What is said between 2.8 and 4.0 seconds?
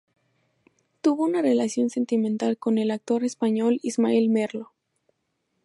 actor español